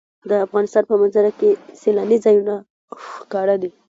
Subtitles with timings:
[0.29, 1.49] د افغانستان په منظره کې
[1.81, 2.53] سیلاني ځایونه
[3.15, 3.69] ښکاره دي.